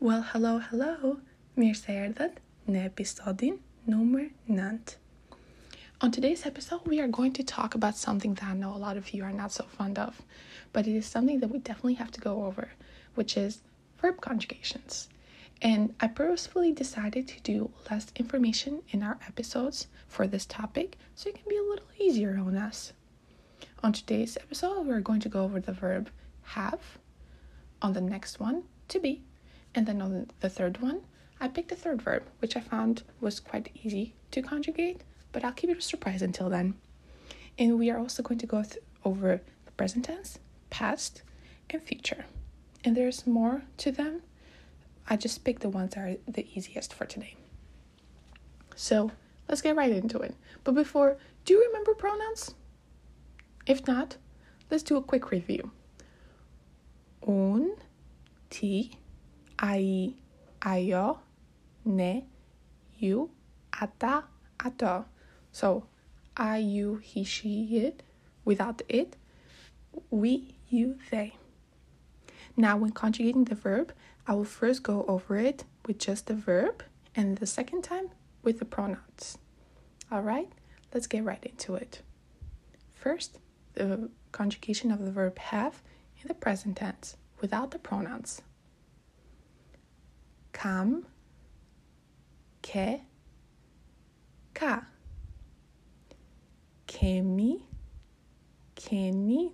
Well, 0.00 0.22
hello, 0.22 0.60
hello. 0.60 1.16
Mirë 1.58 1.74
se 1.74 1.94
erdhët 2.00 2.36
në 2.70 2.84
episodin 2.86 3.56
numër 3.90 4.28
9. 4.46 4.92
On 6.00 6.12
today's 6.12 6.46
episode, 6.46 6.86
we 6.86 7.00
are 7.00 7.08
going 7.08 7.32
to 7.32 7.42
talk 7.42 7.74
about 7.74 7.96
something 7.96 8.34
that 8.34 8.44
I 8.44 8.54
know 8.54 8.72
a 8.72 8.78
lot 8.78 8.96
of 8.96 9.10
you 9.10 9.24
are 9.24 9.32
not 9.32 9.50
so 9.50 9.64
fond 9.64 9.98
of, 9.98 10.22
but 10.72 10.86
it 10.86 10.94
is 10.94 11.04
something 11.04 11.40
that 11.40 11.50
we 11.50 11.58
definitely 11.58 11.94
have 11.94 12.12
to 12.12 12.20
go 12.20 12.44
over, 12.44 12.68
which 13.16 13.36
is 13.36 13.62
verb 14.00 14.20
conjugations. 14.20 15.08
And 15.60 15.96
I 15.98 16.06
purposefully 16.06 16.70
decided 16.70 17.26
to 17.26 17.40
do 17.40 17.72
less 17.90 18.12
information 18.14 18.82
in 18.90 19.02
our 19.02 19.18
episodes 19.26 19.88
for 20.06 20.28
this 20.28 20.46
topic 20.46 20.96
so 21.16 21.28
it 21.28 21.34
can 21.34 21.48
be 21.48 21.56
a 21.56 21.68
little 21.68 21.90
easier 21.98 22.38
on 22.38 22.56
us. 22.56 22.92
On 23.82 23.92
today's 23.92 24.36
episode, 24.36 24.86
we're 24.86 25.00
going 25.00 25.22
to 25.22 25.28
go 25.28 25.42
over 25.42 25.58
the 25.58 25.72
verb 25.72 26.08
have, 26.54 26.98
on 27.82 27.94
the 27.94 28.00
next 28.00 28.38
one, 28.38 28.62
to 28.86 29.00
be, 29.00 29.22
and 29.74 29.86
then 29.86 30.00
on 30.02 30.26
the 30.40 30.48
third 30.50 30.80
one, 30.80 31.02
I 31.40 31.48
picked 31.48 31.70
a 31.72 31.76
third 31.76 32.02
verb, 32.02 32.24
which 32.40 32.56
I 32.56 32.60
found 32.60 33.02
was 33.20 33.38
quite 33.40 33.70
easy 33.84 34.14
to 34.32 34.42
conjugate, 34.42 35.02
but 35.32 35.44
I'll 35.44 35.52
keep 35.52 35.70
it 35.70 35.78
a 35.78 35.80
surprise 35.80 36.22
until 36.22 36.48
then. 36.48 36.74
And 37.58 37.78
we 37.78 37.90
are 37.90 37.98
also 37.98 38.22
going 38.22 38.38
to 38.38 38.46
go 38.46 38.62
th- 38.62 38.82
over 39.04 39.40
the 39.64 39.72
present 39.72 40.04
tense, 40.06 40.38
past, 40.70 41.22
and 41.70 41.82
future. 41.82 42.24
And 42.84 42.96
there's 42.96 43.26
more 43.26 43.62
to 43.78 43.92
them. 43.92 44.22
I 45.08 45.16
just 45.16 45.44
picked 45.44 45.62
the 45.62 45.68
ones 45.68 45.94
that 45.94 46.00
are 46.00 46.16
the 46.26 46.46
easiest 46.54 46.92
for 46.92 47.04
today. 47.04 47.36
So 48.76 49.10
let's 49.48 49.62
get 49.62 49.76
right 49.76 49.90
into 49.90 50.18
it. 50.20 50.34
But 50.64 50.74
before, 50.74 51.18
do 51.44 51.54
you 51.54 51.64
remember 51.66 51.94
pronouns? 51.94 52.54
If 53.66 53.86
not, 53.86 54.16
let's 54.70 54.82
do 54.82 54.96
a 54.96 55.02
quick 55.02 55.30
review. 55.30 55.72
Un, 57.26 57.74
ti, 58.50 58.97
ai, 59.58 60.14
ajo, 60.62 61.18
ne, 61.84 62.24
ju, 62.98 63.30
ata, 63.80 64.24
ato. 64.60 65.04
So, 65.52 65.84
I, 66.36 66.58
you, 66.58 66.96
he, 66.96 67.24
she, 67.24 67.78
it, 67.78 68.02
without 68.44 68.82
it, 68.88 69.16
we, 70.10 70.56
you, 70.68 70.98
they. 71.10 71.34
Now, 72.56 72.76
when 72.76 72.92
conjugating 72.92 73.44
the 73.44 73.54
verb, 73.54 73.92
I 74.26 74.34
will 74.34 74.44
first 74.44 74.82
go 74.82 75.04
over 75.08 75.36
it 75.36 75.64
with 75.86 75.98
just 75.98 76.26
the 76.26 76.34
verb, 76.34 76.82
and 77.16 77.38
the 77.38 77.46
second 77.46 77.82
time 77.82 78.10
with 78.42 78.58
the 78.58 78.64
pronouns. 78.64 79.38
All 80.10 80.22
right, 80.22 80.50
let's 80.92 81.06
get 81.06 81.24
right 81.24 81.44
into 81.44 81.74
it. 81.74 82.02
First, 82.94 83.38
the 83.74 84.10
conjugation 84.32 84.90
of 84.90 85.04
the 85.04 85.10
verb 85.10 85.38
have 85.38 85.82
in 86.20 86.28
the 86.28 86.34
present 86.34 86.76
tense 86.76 87.16
without 87.40 87.70
the 87.70 87.78
pronouns. 87.78 88.42
Kam, 90.52 91.06
ke, 92.62 93.00
ka. 94.54 94.84
Kemi, 96.86 97.62
keni, 98.74 99.52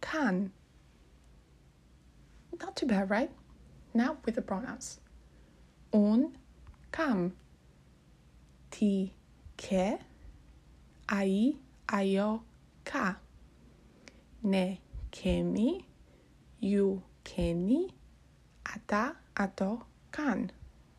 kan. 0.00 0.50
Not 2.58 2.76
too 2.76 2.86
bad, 2.86 3.10
right? 3.10 3.30
Now 3.94 4.16
with 4.24 4.34
the 4.34 4.42
pronouns. 4.42 5.00
Un, 5.92 6.36
kam. 6.90 7.34
Ti, 8.70 9.14
ke. 9.56 9.98
Ai, 11.08 11.54
ajo 11.88 12.42
ka. 12.84 13.16
Ne, 14.42 14.80
kemi. 15.12 15.84
Ju, 16.60 17.02
keni. 17.24 17.90
Ata, 18.64 19.16
ato, 19.36 19.84
kan. 20.10 20.50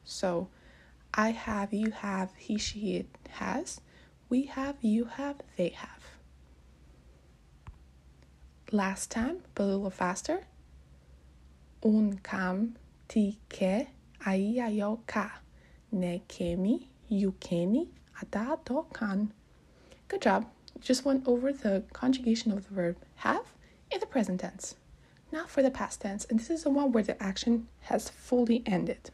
So, 0.03 0.49
I 1.13 1.31
have, 1.31 1.73
you 1.73 1.91
have, 1.91 2.31
he, 2.37 2.57
she, 2.57 2.95
it 2.97 3.07
has. 3.29 3.81
We 4.29 4.43
have, 4.43 4.77
you 4.81 5.05
have, 5.05 5.37
they 5.57 5.69
have. 5.69 6.03
Last 8.71 9.11
time, 9.11 9.39
but 9.53 9.63
a 9.63 9.65
little 9.65 9.89
faster. 9.91 10.45
Un 11.83 12.19
kam 12.23 12.75
ti 13.07 13.37
ke 13.49 13.87
ai 14.25 14.57
ajo 14.59 15.01
ka. 15.05 15.39
Ne 15.91 16.23
kemi, 16.27 16.87
ju 17.09 17.33
keni, 17.39 17.87
ata 18.19 18.57
to 18.65 18.87
kan. 18.91 19.31
Good 20.07 20.21
job. 20.21 20.47
Just 20.81 21.05
went 21.05 21.27
over 21.27 21.53
the 21.53 21.83
conjugation 21.93 22.51
of 22.51 22.67
the 22.67 22.73
verb 22.73 22.97
have 23.17 23.45
in 23.91 23.99
the 23.99 24.05
present 24.07 24.39
tense. 24.41 24.75
Now 25.33 25.47
for 25.47 25.63
the 25.63 25.71
past 25.71 26.01
tense, 26.01 26.25
and 26.25 26.39
this 26.39 26.51
is 26.51 26.61
the 26.61 26.69
one 26.69 26.91
where 26.91 27.01
the 27.01 27.21
action 27.21 27.67
has 27.89 28.07
fully 28.07 28.61
ended. 28.67 29.09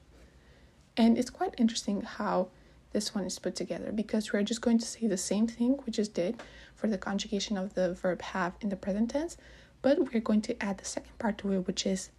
And 0.97 1.17
it's 1.17 1.29
quite 1.29 1.55
interesting 1.57 2.01
how 2.01 2.49
this 2.91 3.15
one 3.15 3.23
is 3.23 3.39
put 3.39 3.55
together 3.55 3.93
because 3.93 4.33
we're 4.33 4.43
just 4.43 4.59
going 4.59 4.79
to 4.79 4.85
say 4.85 5.07
the 5.07 5.15
same 5.15 5.47
thing 5.47 5.79
we 5.85 5.93
just 5.93 6.13
did 6.13 6.43
for 6.75 6.87
the 6.87 6.97
conjugation 6.97 7.57
of 7.57 7.73
the 7.73 7.93
verb 7.93 8.21
have 8.21 8.57
in 8.59 8.67
the 8.67 8.75
present 8.75 9.11
tense, 9.11 9.37
but 9.81 10.11
we're 10.13 10.19
going 10.19 10.41
to 10.41 10.61
add 10.61 10.77
the 10.77 10.83
second 10.83 11.17
part 11.19 11.37
to 11.37 11.53
it, 11.53 11.65
which 11.65 11.85
is 11.85 12.09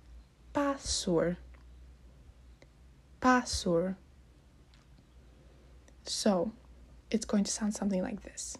pasur. 0.55 1.37
Pasur. 3.21 3.97
So 6.06 6.53
it's 7.11 7.27
going 7.27 7.44
to 7.44 7.50
sound 7.50 7.75
something 7.75 8.00
like 8.00 8.22
this. 8.22 8.56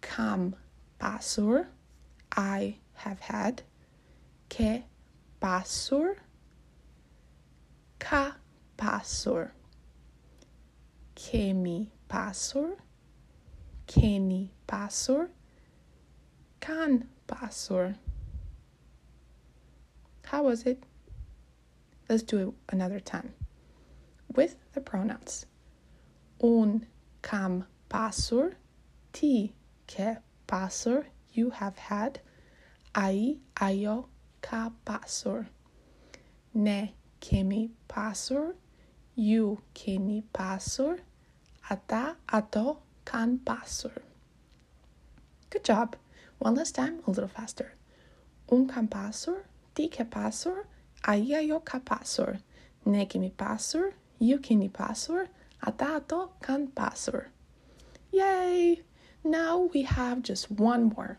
Kam 0.00 0.56
pasur, 1.00 1.66
I 2.36 2.78
have 2.94 3.20
had. 3.20 3.62
Ke 4.48 4.84
pasur, 5.40 6.16
ka 7.98 8.36
pasur. 8.76 9.50
Kemi 11.14 11.88
pasur, 12.08 12.76
keni 13.86 14.50
pasur, 14.66 15.28
kan 16.60 17.08
pasur. 17.26 17.96
How 20.26 20.42
was 20.42 20.64
it? 20.64 20.82
Let's 22.08 22.22
do 22.22 22.48
it 22.48 22.54
another 22.68 23.00
time 23.00 23.34
with 24.34 24.56
the 24.72 24.80
pronouns. 24.80 25.46
Un 26.42 26.86
kam 27.22 27.64
pasur, 27.88 28.54
ti 29.12 29.54
ke 29.88 30.18
pasur, 30.46 31.06
you 31.32 31.50
have 31.50 31.76
had. 31.76 32.20
Ai 32.94 33.36
ajo 33.60 34.08
ka. 34.46 34.70
Ne 36.54 36.94
kemi 37.20 37.70
pasur, 37.88 38.54
ju 39.16 39.58
keni 39.74 40.22
pasur. 40.32 40.98
Ata 41.70 42.16
ato 42.28 42.78
kan 43.04 43.38
pasur. 43.38 44.02
Good 45.50 45.64
job. 45.64 45.96
One 46.38 46.54
last 46.54 46.74
time, 46.74 47.00
a 47.06 47.10
little 47.10 47.28
faster. 47.28 47.74
Un 48.50 48.68
kam 48.68 48.88
pasur, 48.88 49.44
ti 49.74 49.88
ke 49.88 50.04
pasur, 50.04 50.66
ai 51.04 51.34
ajo 51.34 51.60
ka. 51.60 51.80
Ne 52.84 53.06
kemi 53.06 53.32
pasur, 53.32 53.94
ju 54.20 54.38
keni 54.38 54.70
pasur. 54.70 55.28
Ata 55.62 55.96
ato 55.96 56.32
kan 56.40 56.68
pasur. 56.68 57.26
Yay! 58.12 58.82
Now 59.24 59.68
we 59.74 59.82
have 59.82 60.22
just 60.22 60.50
one 60.50 60.92
more. 60.94 61.18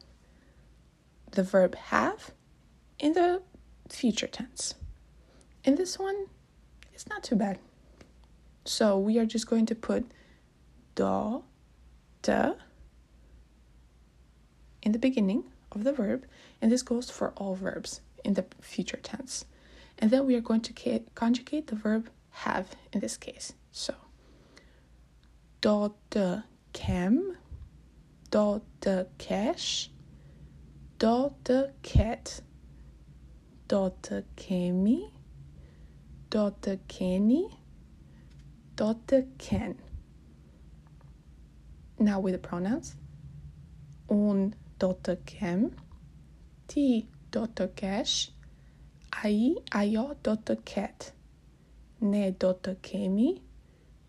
The 1.32 1.44
verb 1.44 1.76
have 1.76 2.32
in 3.00 3.14
the 3.14 3.42
future 3.90 4.28
tense. 4.28 4.76
In 5.64 5.76
this 5.76 6.00
one, 6.00 6.28
it's 6.94 7.08
not 7.08 7.24
too 7.24 7.36
bad. 7.36 7.60
So 8.66 8.98
we 8.98 9.18
are 9.18 9.26
just 9.26 9.48
going 9.48 9.66
to 9.68 9.76
put 9.76 10.06
do, 10.96 11.44
in 14.82 14.92
the 14.92 15.00
beginning 15.00 15.44
of 15.72 15.84
the 15.84 15.94
verb, 15.94 16.26
and 16.62 16.72
this 16.72 16.82
goes 16.82 17.10
for 17.10 17.32
all 17.38 17.56
verbs 17.56 18.02
in 18.24 18.34
the 18.34 18.46
future 18.62 18.98
tense. 18.98 19.46
And 20.00 20.12
then 20.12 20.26
we 20.26 20.36
are 20.36 20.42
going 20.42 20.62
to 20.62 21.02
conjugate 21.16 21.68
the 21.68 21.76
verb 21.76 22.10
have 22.32 22.70
in 22.94 23.00
this 23.00 23.18
case. 23.18 23.54
So, 23.72 23.94
de 25.62 26.44
kem, 26.74 27.38
do 28.30 28.62
de 28.82 29.08
kesh, 29.18 29.90
de 31.00 31.72
ket, 31.82 32.42
de 33.68 34.24
kemi, 34.36 35.12
keni, 36.88 37.58
do 38.76 38.96
de 39.08 39.28
ken. 39.38 39.78
Now 42.00 42.20
with 42.20 42.34
the 42.34 42.40
pronouns. 42.40 42.96
Un 44.10 44.54
do 44.80 44.94
të 45.04 45.18
kem, 45.26 45.72
ti 46.68 47.08
do 47.32 47.48
të 47.48 47.68
kesh, 47.76 48.30
ai 49.24 49.56
ajo 49.74 50.16
daughter 50.24 50.56
ket, 50.64 51.12
ne 52.00 52.32
do 52.32 52.54
të 52.54 52.76
kemi, 52.82 53.42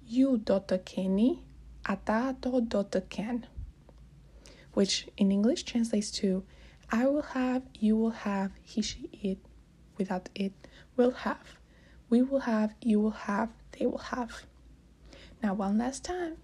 ju 0.06 0.36
daughter 0.36 0.78
keni, 0.78 1.38
ata 1.84 2.36
do 2.40 2.60
dotter 2.60 3.00
ken. 3.08 3.46
Which 4.74 5.08
in 5.16 5.32
English 5.32 5.64
translates 5.64 6.10
to 6.20 6.44
I 6.90 7.06
will 7.06 7.22
have, 7.22 7.62
you 7.78 7.96
will 7.96 8.10
have, 8.10 8.52
he, 8.62 8.82
she, 8.82 9.10
it, 9.22 9.38
without 9.98 10.28
it, 10.34 10.52
will 10.96 11.10
have. 11.10 11.58
we 12.10 12.22
will 12.22 12.40
have, 12.40 12.74
you 12.80 13.00
will 13.00 13.10
have, 13.10 13.50
they 13.78 13.86
will 13.86 13.98
have. 13.98 14.42
Now, 15.42 15.54
one 15.54 15.78
last 15.78 16.04
time, 16.04 16.36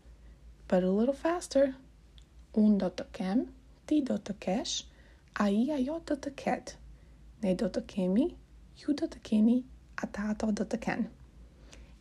but 0.69 0.83
a 0.83 0.91
little 0.91 1.15
faster. 1.15 1.75
Un 2.57 2.79
do 2.79 2.87
të 2.87 3.05
kem, 3.13 3.49
ti 3.87 4.01
do 4.01 4.15
të 4.15 4.37
kesh, 4.39 4.85
ai 5.41 5.71
ajo 5.75 5.99
do 6.07 6.15
të 6.15 6.35
ket. 6.37 6.77
Ne 7.43 7.55
do 7.55 7.67
të 7.69 7.83
kemi, 7.91 8.29
ju 8.79 8.95
do 8.95 9.09
të 9.11 9.23
keni, 9.27 9.65
ata 10.03 10.29
ato 10.31 10.53
do 10.53 10.65
të 10.65 10.81
ken. 10.81 11.09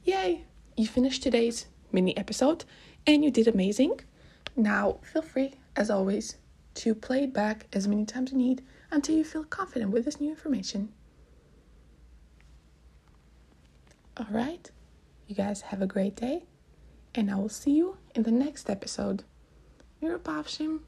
Yay! 0.05 0.43
You 0.77 0.87
finished 0.87 1.23
today's 1.23 1.65
mini 1.91 2.15
episode 2.17 2.65
and 3.07 3.23
you 3.23 3.31
did 3.31 3.47
amazing. 3.47 4.01
Now, 4.55 4.97
feel 5.01 5.21
free, 5.21 5.53
as 5.75 5.89
always, 5.89 6.35
to 6.75 6.93
play 6.93 7.23
it 7.23 7.33
back 7.33 7.67
as 7.73 7.87
many 7.87 8.05
times 8.05 8.31
you 8.31 8.37
need 8.37 8.61
until 8.91 9.15
you 9.15 9.23
feel 9.23 9.43
confident 9.43 9.91
with 9.91 10.05
this 10.05 10.19
new 10.19 10.29
information. 10.29 10.89
All 14.23 14.29
right, 14.33 14.71
you 15.27 15.35
guys 15.35 15.59
have 15.61 15.81
a 15.81 15.85
great 15.85 16.15
day, 16.15 16.45
and 17.13 17.29
I 17.29 17.35
will 17.35 17.49
see 17.49 17.71
you 17.71 17.97
in 18.15 18.23
the 18.23 18.31
next 18.31 18.69
episode. 18.69 19.25
Mirupafshim. 20.01 20.79